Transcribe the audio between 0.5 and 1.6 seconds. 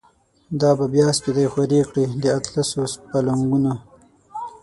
دا به بیا سپیدی